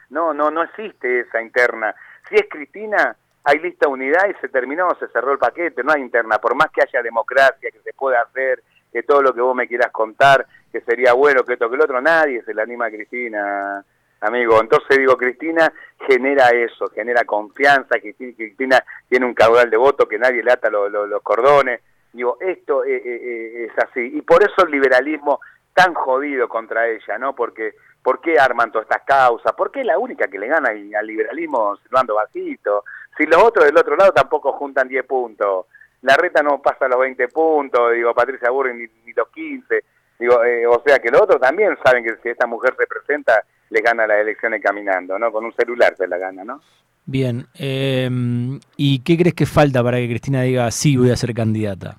No, 0.09 0.33
no, 0.33 0.51
no 0.51 0.63
existe 0.63 1.21
esa 1.21 1.41
interna. 1.41 1.95
Si 2.27 2.35
es 2.35 2.45
Cristina, 2.49 3.15
hay 3.43 3.59
lista 3.59 3.87
unidad 3.87 4.29
y 4.29 4.33
se 4.39 4.49
terminó, 4.49 4.89
se 4.99 5.07
cerró 5.09 5.33
el 5.33 5.37
paquete, 5.37 5.83
no 5.83 5.91
hay 5.91 6.01
interna. 6.01 6.39
Por 6.39 6.55
más 6.55 6.69
que 6.71 6.81
haya 6.81 7.01
democracia, 7.01 7.71
que 7.71 7.79
se 7.79 7.93
pueda 7.93 8.21
hacer, 8.21 8.63
que 8.91 9.03
todo 9.03 9.21
lo 9.21 9.33
que 9.33 9.41
vos 9.41 9.55
me 9.55 9.67
quieras 9.67 9.91
contar, 9.91 10.45
que 10.71 10.81
sería 10.81 11.13
bueno, 11.13 11.43
que 11.43 11.53
esto, 11.53 11.69
que 11.69 11.75
el 11.75 11.81
otro, 11.81 12.01
nadie 12.01 12.41
se 12.43 12.53
le 12.53 12.61
anima 12.61 12.85
a 12.85 12.91
Cristina, 12.91 13.83
amigo. 14.21 14.61
Entonces 14.61 14.97
digo, 14.97 15.17
Cristina 15.17 15.73
genera 16.07 16.49
eso, 16.49 16.89
genera 16.89 17.25
confianza, 17.25 17.99
Cristina 17.99 18.83
tiene 19.09 19.25
un 19.25 19.33
caudal 19.33 19.69
de 19.69 19.77
voto 19.77 20.07
que 20.07 20.19
nadie 20.19 20.43
le 20.43 20.51
ata 20.51 20.69
los 20.69 21.21
cordones. 21.21 21.81
Digo, 22.13 22.37
esto 22.39 22.83
es 22.83 23.71
así. 23.77 24.11
Y 24.15 24.21
por 24.21 24.43
eso 24.43 24.63
el 24.65 24.71
liberalismo 24.71 25.41
tan 25.73 25.93
jodido 25.95 26.47
contra 26.47 26.87
ella, 26.87 27.17
¿no? 27.17 27.35
Porque 27.35 27.73
¿Por 28.03 28.19
qué 28.19 28.37
arman 28.37 28.69
todas 28.69 28.85
estas 28.85 29.03
causas? 29.03 29.53
¿Por 29.53 29.71
qué 29.71 29.79
es 29.79 29.85
la 29.85 29.97
única 29.97 30.27
que 30.27 30.37
le 30.37 30.47
gana 30.47 30.69
al 30.69 31.07
liberalismo 31.07 31.77
silbando 31.77 32.15
vasito? 32.15 32.83
Si 33.17 33.25
los 33.25 33.41
otros 33.43 33.65
del 33.65 33.77
otro 33.77 33.95
lado 33.95 34.11
tampoco 34.11 34.53
juntan 34.53 34.87
10 34.87 35.05
puntos. 35.05 35.67
La 36.01 36.15
reta 36.17 36.41
no 36.43 36.61
pasa 36.61 36.87
los 36.87 36.99
20 36.99 37.27
puntos, 37.29 37.93
digo, 37.93 38.13
Patricia 38.13 38.49
Burri 38.49 38.73
ni, 38.73 39.13
los 39.13 39.29
15. 39.29 39.83
Digo, 40.19 40.43
eh, 40.43 40.65
o 40.67 40.81
sea 40.85 40.99
que 40.99 41.09
los 41.09 41.21
otros 41.21 41.39
también 41.39 41.77
saben 41.83 42.03
que 42.03 42.15
si 42.21 42.29
esta 42.29 42.45
mujer 42.45 42.75
se 42.77 42.85
presenta, 42.87 43.43
le 43.69 43.81
gana 43.81 44.05
las 44.05 44.19
elecciones 44.19 44.61
caminando, 44.61 45.17
¿no? 45.17 45.31
Con 45.31 45.45
un 45.45 45.53
celular 45.53 45.95
se 45.97 46.07
la 46.07 46.17
gana, 46.17 46.43
¿no? 46.43 46.61
Bien, 47.05 47.47
em, 47.55 48.59
¿y 48.77 49.03
qué 49.03 49.17
crees 49.17 49.35
que 49.35 49.45
falta 49.45 49.83
para 49.83 49.97
que 49.97 50.07
Cristina 50.07 50.41
diga 50.41 50.71
sí 50.71 50.95
voy 50.95 51.11
a 51.11 51.17
ser 51.17 51.33
candidata? 51.33 51.97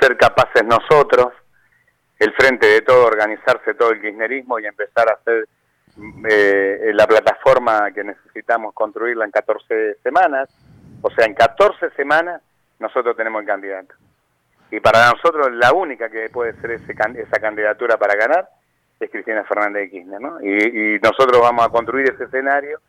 Ser 0.00 0.16
capaces 0.16 0.64
nosotros, 0.64 1.32
el 2.18 2.32
frente 2.34 2.66
de 2.66 2.82
todo, 2.82 3.06
organizarse 3.06 3.74
todo 3.74 3.90
el 3.92 4.00
kirchnerismo 4.00 4.58
y 4.58 4.66
empezar 4.66 5.08
a 5.08 5.14
hacer 5.14 5.48
eh, 6.28 6.90
la 6.94 7.06
plataforma 7.06 7.90
que 7.92 8.04
necesitamos 8.04 8.74
construirla 8.74 9.24
en 9.24 9.30
14 9.30 9.96
semanas. 10.02 10.48
O 11.02 11.10
sea, 11.10 11.24
en 11.24 11.34
14 11.34 11.90
semanas 11.90 12.42
nosotros 12.78 13.16
tenemos 13.16 13.40
el 13.42 13.46
candidato. 13.46 13.94
Y 14.70 14.80
para 14.80 15.10
nosotros 15.10 15.48
la 15.52 15.72
única 15.72 16.08
que 16.08 16.28
puede 16.28 16.52
ser 16.60 16.72
ese, 16.72 16.92
esa 16.92 17.40
candidatura 17.40 17.96
para 17.96 18.14
ganar 18.14 18.48
es 19.00 19.10
Cristina 19.10 19.44
Fernández 19.44 19.84
de 19.84 19.90
Kirchner. 19.90 20.20
Y, 20.42 20.98
nosotros 21.00 21.40
vamos 21.40 21.66
a 21.66 21.70
construir 21.70 22.10
ese 22.10 22.24
escenario 22.24 22.80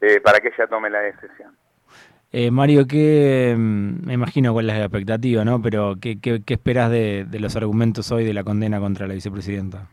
eh, 0.00 0.20
para 0.20 0.40
que 0.40 0.48
ella 0.48 0.66
tome 0.66 0.90
la 0.90 1.00
decisión. 1.00 1.56
Eh, 2.32 2.50
Mario, 2.50 2.86
¿qué, 2.86 3.54
mm, 3.56 4.06
me 4.06 4.14
imagino 4.14 4.52
cuál 4.52 4.70
es 4.70 4.76
la 4.76 4.84
expectativa, 4.84 5.44
¿no? 5.44 5.60
Pero 5.60 5.96
¿qué, 6.00 6.20
qué, 6.20 6.42
esperás 6.46 6.90
de, 6.90 7.26
los 7.32 7.56
argumentos 7.56 8.10
hoy 8.12 8.24
de 8.24 8.32
la 8.32 8.44
condena 8.44 8.78
contra 8.78 9.08
la 9.08 9.14
vicepresidenta? 9.14 9.88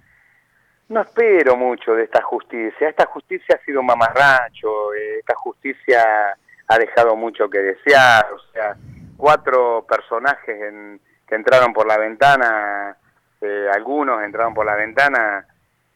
No 0.90 1.02
espero 1.02 1.58
mucho 1.58 1.94
de 1.94 2.04
esta 2.04 2.22
justicia. 2.22 2.90
Esta 2.90 3.06
justicia 3.08 3.60
ha 3.60 3.66
sido 3.66 3.84
mamarracho, 3.84 4.94
eh, 4.94 5.20
esta 5.20 5.36
justicia 5.36 6.38
ha 6.68 6.78
dejado 6.78 7.16
mucho 7.16 7.50
que 7.50 7.60
desear. 7.60 8.32
O 8.34 8.40
sea, 8.52 8.76
cuatro 9.18 9.86
personajes 9.88 11.00
que 11.28 11.36
entraron 11.36 11.74
por 11.74 11.88
la 11.88 11.98
ventana, 11.98 12.96
eh, 13.42 13.68
algunos 13.74 14.24
entraron 14.24 14.54
por 14.54 14.66
la 14.66 14.76
ventana, 14.76 15.46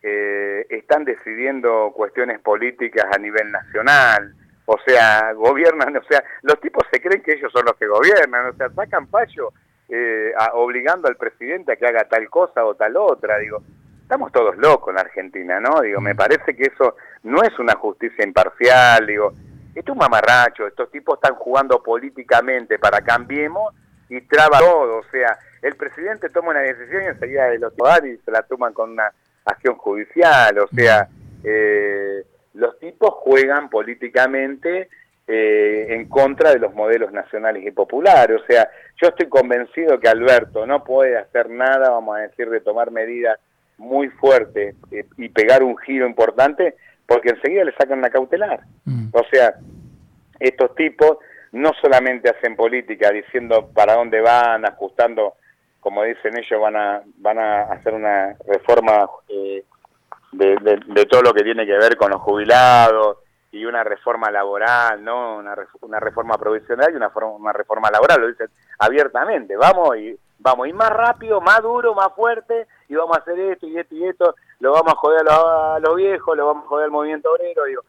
están 0.04 1.06
decidiendo 1.06 1.92
cuestiones 1.96 2.40
políticas 2.40 3.06
a 3.14 3.20
nivel 3.20 3.52
nacional 3.52 4.34
o 4.66 4.78
sea, 4.86 5.34
gobiernan, 5.34 5.98
o 5.98 6.04
sea, 6.04 6.24
los 6.44 6.60
tipos 6.62 6.84
se 6.92 7.02
creen 7.02 7.22
que 7.22 7.34
ellos 7.34 7.52
son 7.52 7.66
los 7.66 7.76
que 7.76 7.88
gobiernan, 7.88 8.48
o 8.48 8.54
sea, 8.54 8.70
sacan 8.70 9.08
fallo 9.10 9.52
eh, 9.90 10.32
obligando 10.54 11.10
al 11.10 11.18
presidente 11.18 11.74
a 11.74 11.76
que 11.76 11.88
haga 11.88 12.06
tal 12.06 12.30
cosa 12.30 12.64
o 12.64 12.76
tal 12.76 12.96
otra, 12.96 13.38
digo, 13.40 13.62
estamos 14.12 14.34
todos 14.34 14.58
locos 14.58 14.94
en 14.94 15.00
Argentina, 15.00 15.62
¿no? 15.62 15.80
Digo, 15.80 16.02
me 16.02 16.14
parece 16.14 16.54
que 16.54 16.64
eso 16.64 16.98
no 17.24 17.42
es 17.44 17.58
una 17.60 17.76
justicia 17.76 18.26
imparcial, 18.26 19.08
digo, 19.08 19.32
esto 19.74 19.94
es 19.94 19.96
un 19.96 20.00
mamarracho, 20.00 20.68
estos 20.68 20.92
tipos 20.92 21.16
están 21.16 21.36
jugando 21.36 21.82
políticamente 21.82 22.78
para 22.78 23.00
cambiemos 23.00 23.74
y 24.10 24.20
traba 24.20 24.60
todo, 24.60 24.98
o 24.98 25.04
sea, 25.12 25.40
el 25.62 25.78
presidente 25.78 26.30
toma 26.30 26.50
una 26.50 26.60
decisión 26.60 27.04
y 27.04 27.06
enseguida 27.06 27.46
de 27.52 27.60
los 27.60 27.72
y 28.04 28.18
se 28.18 28.32
la 28.32 28.42
toman 28.42 28.74
con 28.74 28.92
una 28.92 29.14
acción 29.46 29.78
judicial, 29.78 30.60
o 30.60 30.68
sea, 30.76 31.08
eh, 31.46 32.26
los 32.56 32.78
tipos 32.80 33.12
juegan 33.12 33.70
políticamente 33.70 34.90
eh, 35.26 35.86
en 35.88 36.10
contra 36.10 36.52
de 36.52 36.60
los 36.60 36.74
modelos 36.74 37.14
nacionales 37.14 37.66
y 37.66 37.72
populares. 37.72 38.42
O 38.42 38.46
sea, 38.46 38.70
yo 39.02 39.08
estoy 39.08 39.30
convencido 39.30 40.02
que 40.02 40.10
Alberto 40.10 40.66
no 40.66 40.84
puede 40.84 41.18
hacer 41.18 41.50
nada, 41.50 41.92
vamos 41.92 42.18
a 42.18 42.22
decir, 42.24 42.50
de 42.50 42.60
tomar 42.60 42.92
medidas 42.92 43.40
muy 43.82 44.10
fuertes 44.10 44.76
eh, 44.92 45.06
y 45.18 45.28
pegar 45.30 45.64
un 45.64 45.76
giro 45.78 46.06
importante, 46.08 46.76
porque 47.08 47.30
enseguida 47.30 47.66
le 47.66 47.74
sacan 47.74 48.00
la 48.00 48.12
cautelar. 48.12 48.62
Mm. 48.86 49.08
O 49.12 49.24
sea, 49.32 49.56
estos 50.40 50.76
tipos 50.76 51.18
no 51.52 51.72
solamente 51.82 52.30
hacen 52.30 52.56
política 52.56 53.12
diciendo 53.12 53.70
para 53.74 53.96
dónde 53.96 54.22
van, 54.22 54.66
ajustando, 54.66 55.34
como 55.80 56.04
dicen 56.04 56.38
ellos, 56.38 56.62
van 56.62 56.76
a, 56.76 57.02
van 57.18 57.40
a 57.40 57.62
hacer 57.64 57.94
una 57.94 58.36
reforma 58.48 59.10
eh, 59.28 59.66
de, 60.32 61.06
todo 61.10 61.24
lo 61.24 61.34
que 61.34 61.44
tiene 61.44 61.66
que 61.66 61.78
ver 61.78 61.98
con 61.98 62.12
los 62.12 62.22
jubilados 62.22 63.18
y 63.52 63.66
una 63.66 63.84
reforma 63.84 64.32
laboral, 64.32 65.04
¿no? 65.04 65.38
Una, 65.38 65.56
una 65.82 66.00
reforma 66.00 66.38
provisional 66.38 66.94
y 66.94 66.96
una, 66.96 67.12
una 67.14 67.52
reforma 67.52 67.90
laboral, 67.92 68.22
lo 68.22 68.28
dicen 68.28 68.48
abiertamente, 68.78 69.58
vamos 69.58 69.98
y 69.98 70.18
vamos 70.40 70.68
ir 70.68 70.74
más 70.76 70.92
rápido, 70.92 71.42
más 71.42 71.62
duro, 71.62 71.94
más 71.94 72.14
fuerte 72.16 72.68
y 72.92 72.96
vamos 72.96 73.18
a 73.18 73.22
hacer 73.22 73.40
esto 73.40 73.68
y 73.68 73.78
esto 73.78 73.96
y 73.96 74.04
esto, 74.06 74.36
lo 74.60 74.74
vamos 74.74 74.92
a 74.92 74.98
joder 74.98 75.22
a 75.30 75.80
los, 75.80 75.96
viejos, 75.96 76.36
lo 76.36 76.48
vamos 76.48 76.66
a 76.66 76.68
joder 76.68 76.86
al 76.86 76.92
movimiento 76.92 77.32
obrero, 77.32 77.64
digo, 77.64 77.84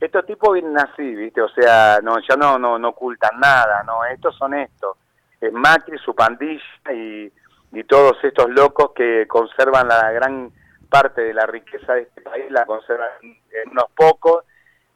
estos 0.00 0.26
tipos 0.26 0.52
vienen 0.52 0.76
así, 0.76 1.14
¿viste? 1.14 1.40
O 1.40 1.48
sea, 1.48 2.00
no 2.02 2.16
ya 2.28 2.34
no 2.34 2.58
no 2.58 2.76
no 2.76 2.88
ocultan 2.88 3.38
nada, 3.38 3.84
no, 3.84 4.04
estos 4.04 4.36
son 4.36 4.54
estos. 4.54 4.96
Es 5.40 5.52
Macri, 5.52 5.96
su 5.98 6.12
pandilla 6.12 6.60
y, 6.92 7.32
y 7.70 7.84
todos 7.84 8.16
estos 8.24 8.50
locos 8.50 8.90
que 8.96 9.28
conservan 9.28 9.86
la 9.86 10.10
gran 10.10 10.50
parte 10.90 11.20
de 11.20 11.34
la 11.34 11.46
riqueza 11.46 11.94
de 11.94 12.02
este 12.02 12.22
país 12.22 12.50
la 12.50 12.66
conservan 12.66 13.10
en 13.22 13.70
unos 13.70 13.90
pocos, 13.94 14.44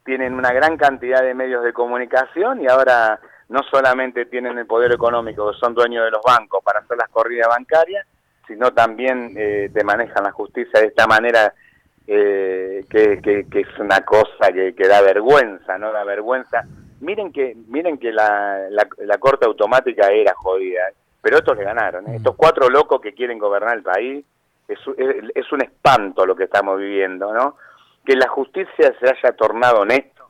tienen 0.04 0.34
una 0.34 0.52
gran 0.52 0.76
cantidad 0.76 1.22
de 1.22 1.34
medios 1.34 1.62
de 1.62 1.72
comunicación 1.72 2.62
y 2.62 2.66
ahora 2.66 3.20
no 3.48 3.60
solamente 3.70 4.26
tienen 4.26 4.58
el 4.58 4.66
poder 4.66 4.90
económico, 4.90 5.52
son 5.52 5.72
dueños 5.72 6.04
de 6.04 6.10
los 6.10 6.22
bancos 6.24 6.64
para 6.64 6.80
hacer 6.80 6.96
las 6.96 7.10
corridas 7.10 7.46
bancarias, 7.46 8.04
sino 8.52 8.72
también 8.72 9.34
eh, 9.36 9.70
te 9.72 9.82
manejan 9.82 10.24
la 10.24 10.32
justicia 10.32 10.80
de 10.80 10.88
esta 10.88 11.06
manera 11.06 11.54
eh, 12.06 12.84
que, 12.90 13.20
que, 13.22 13.60
es 13.60 13.78
una 13.78 14.00
cosa 14.02 14.52
que, 14.52 14.74
que, 14.74 14.88
da 14.88 15.00
vergüenza, 15.00 15.78
¿no? 15.78 15.92
Da 15.92 16.04
vergüenza. 16.04 16.64
Miren 17.00 17.32
que 17.32 17.56
miren 17.68 17.98
que 17.98 18.12
la, 18.12 18.68
la, 18.70 19.18
corte 19.18 19.46
automática 19.46 20.08
era 20.10 20.34
jodida, 20.34 20.88
¿eh? 20.88 20.94
pero 21.20 21.38
estos 21.38 21.56
le 21.56 21.64
ganaron. 21.64 22.06
¿eh? 22.06 22.10
Mm. 22.10 22.14
Estos 22.16 22.36
cuatro 22.36 22.68
locos 22.68 23.00
que 23.00 23.14
quieren 23.14 23.38
gobernar 23.38 23.76
el 23.76 23.82
país 23.82 24.24
es, 24.68 25.52
un 25.52 25.62
espanto 25.62 26.26
lo 26.26 26.36
que 26.36 26.44
estamos 26.44 26.78
viviendo, 26.78 27.32
¿no? 27.32 27.56
Que 28.04 28.16
la 28.16 28.28
justicia 28.28 28.94
se 29.00 29.08
haya 29.08 29.36
tornado 29.36 29.80
honesto, 29.80 30.28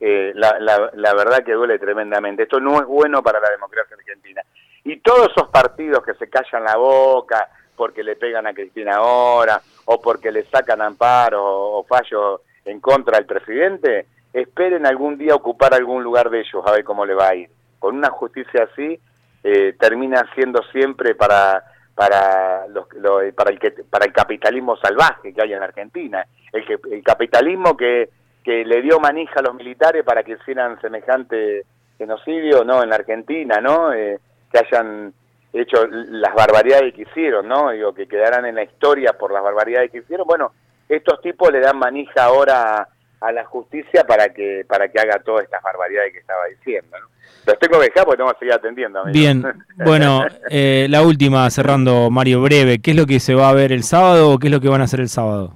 eh, 0.00 0.32
la, 0.34 0.58
la, 0.58 1.14
verdad 1.14 1.44
que 1.44 1.52
duele 1.52 1.78
tremendamente. 1.78 2.44
Esto 2.44 2.60
no 2.60 2.80
es 2.80 2.86
bueno 2.86 3.22
para 3.22 3.40
la 3.40 3.50
democracia 3.50 3.96
argentina. 3.96 4.42
Y 4.84 5.00
todos 5.00 5.30
esos 5.30 5.48
partidos 5.48 6.04
que 6.04 6.14
se 6.14 6.28
callan 6.30 6.64
la 6.64 6.76
boca 6.76 7.48
porque 7.78 8.02
le 8.02 8.16
pegan 8.16 8.46
a 8.48 8.52
Cristina 8.52 8.96
ahora, 8.96 9.62
o 9.84 10.02
porque 10.02 10.32
le 10.32 10.44
sacan 10.46 10.82
amparo 10.82 11.42
o, 11.42 11.84
fallo 11.84 12.42
en 12.64 12.80
contra 12.80 13.16
del 13.16 13.26
presidente, 13.26 14.06
esperen 14.32 14.84
algún 14.84 15.16
día 15.16 15.34
ocupar 15.34 15.72
algún 15.72 16.02
lugar 16.02 16.28
de 16.28 16.40
ellos 16.40 16.62
a 16.66 16.72
ver 16.72 16.84
cómo 16.84 17.06
le 17.06 17.14
va 17.14 17.28
a 17.28 17.34
ir. 17.36 17.48
Con 17.78 17.96
una 17.96 18.10
justicia 18.10 18.68
así, 18.70 18.98
eh, 19.44 19.76
termina 19.78 20.28
siendo 20.34 20.62
siempre 20.72 21.14
para 21.14 21.62
para 21.94 22.68
los, 22.68 22.86
para 23.34 23.50
el 23.50 23.58
que 23.58 23.72
para 23.90 24.06
el 24.06 24.12
capitalismo 24.12 24.76
salvaje 24.76 25.34
que 25.34 25.42
hay 25.42 25.52
en 25.52 25.64
Argentina 25.64 26.24
el 26.52 26.64
que 26.64 26.78
el 26.92 27.02
capitalismo 27.02 27.76
que, 27.76 28.08
que 28.44 28.64
le 28.64 28.82
dio 28.82 29.00
manija 29.00 29.40
a 29.40 29.42
los 29.42 29.56
militares 29.56 30.04
para 30.04 30.22
que 30.22 30.34
hicieran 30.40 30.80
semejante 30.80 31.64
genocidio 31.96 32.62
no 32.62 32.84
en 32.84 32.90
la 32.90 32.94
Argentina 32.94 33.60
no 33.60 33.92
eh, 33.92 34.20
que 34.52 34.58
hayan 34.60 35.12
hecho 35.62 35.86
las 35.86 36.34
barbaridades 36.34 36.94
que 36.94 37.02
hicieron 37.02 37.48
no 37.48 37.70
digo 37.70 37.94
que 37.94 38.06
quedaran 38.06 38.46
en 38.46 38.54
la 38.54 38.62
historia 38.62 39.12
por 39.12 39.32
las 39.32 39.42
barbaridades 39.42 39.90
que 39.90 39.98
hicieron 39.98 40.26
bueno 40.26 40.52
estos 40.88 41.20
tipos 41.20 41.52
le 41.52 41.60
dan 41.60 41.78
manija 41.78 42.24
ahora 42.24 42.88
a 43.20 43.32
la 43.32 43.44
justicia 43.44 44.04
para 44.04 44.32
que 44.32 44.64
para 44.66 44.88
que 44.88 45.00
haga 45.00 45.20
todas 45.20 45.44
estas 45.44 45.62
barbaridades 45.62 46.12
que 46.12 46.20
estaba 46.20 46.44
diciendo. 46.46 46.96
¿no? 46.98 47.06
Los 47.46 47.58
tengo 47.58 47.80
que 47.80 47.86
dejar 47.86 48.04
porque 48.04 48.18
tengo 48.18 48.32
que 48.32 48.38
seguir 48.38 48.54
atendiendo. 48.54 49.04
Bien, 49.06 49.42
bueno, 49.84 50.24
eh, 50.50 50.86
la 50.88 51.02
última, 51.02 51.50
cerrando, 51.50 52.10
Mario, 52.10 52.42
breve, 52.42 52.80
¿qué 52.80 52.92
es 52.92 52.96
lo 52.96 53.06
que 53.06 53.20
se 53.20 53.34
va 53.34 53.48
a 53.48 53.54
ver 53.54 53.72
el 53.72 53.82
sábado 53.82 54.30
o 54.30 54.38
qué 54.38 54.46
es 54.48 54.52
lo 54.52 54.60
que 54.60 54.68
van 54.68 54.80
a 54.80 54.84
hacer 54.84 55.00
el 55.00 55.08
sábado? 55.08 55.52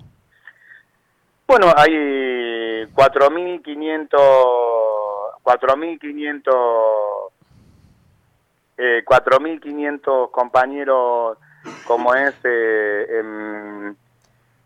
Bueno, 1.46 1.72
hay 1.76 1.92
4.500 2.94 4.08
4.500 5.44 6.52
eh, 8.76 9.04
4.500 9.04 10.30
compañeros 10.30 11.38
como 11.86 12.14
es 12.14 12.34
eh, 12.44 13.06
en, 13.20 13.96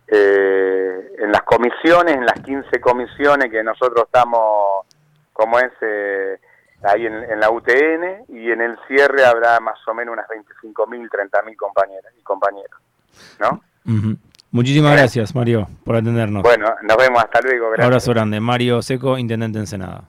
eh, 0.08 1.12
en 1.18 1.32
las 1.32 1.42
comisiones, 1.42 2.16
en 2.16 2.26
las 2.26 2.40
15 2.40 2.80
comisiones 2.80 3.50
que 3.50 3.62
nosotros 3.62 4.04
estamos, 4.06 4.86
como 5.32 5.58
es, 5.58 5.72
eh, 5.80 6.38
ahí 6.82 7.06
en, 7.06 7.40
la 7.40 7.50
UTN, 7.50 8.24
y 8.28 8.50
en 8.50 8.60
el 8.60 8.78
cierre 8.86 9.24
habrá 9.24 9.60
más 9.60 9.76
o 9.86 9.94
menos 9.94 10.12
unas 10.12 10.26
25.000, 10.28 11.10
30.000 11.10 11.56
compañeras 11.56 12.12
y 12.18 12.22
compañeros, 12.22 12.80
¿no? 13.40 13.60
Muchísimas 14.50 14.92
gracias, 14.92 15.34
Mario, 15.34 15.68
por 15.84 15.96
atendernos. 15.96 16.42
Bueno, 16.42 16.74
nos 16.82 16.96
vemos, 16.96 17.22
hasta 17.22 17.40
luego. 17.42 17.68
Gracias. 17.68 17.86
Abrazo 17.86 18.10
grande. 18.12 18.40
Mario 18.40 18.80
Seco, 18.80 19.18
Intendente 19.18 19.58
Ensenada. 19.58 20.02